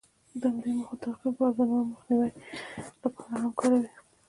د 0.41 0.43
همدې 0.51 0.71
موخو 0.77 0.95
د 0.97 1.01
تعقیب 1.03 1.35
لپاره 1.41 1.51
یې 1.51 1.55
د 1.57 1.61
نورو 1.69 1.83
د 1.89 1.91
مخنیوي 1.91 2.29
لپاره 3.03 3.35
هم 3.43 3.51
کاروي. 3.59 3.89